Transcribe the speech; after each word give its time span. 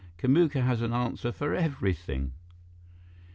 "Kamuka 0.17 0.63
has 0.63 0.81
an 0.81 0.93
answer 0.93 1.31
for 1.31 1.53
everything." 1.53 2.33